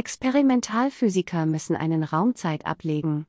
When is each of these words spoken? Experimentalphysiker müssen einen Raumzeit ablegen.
Experimentalphysiker 0.00 1.44
müssen 1.44 1.76
einen 1.76 2.04
Raumzeit 2.04 2.64
ablegen. 2.64 3.26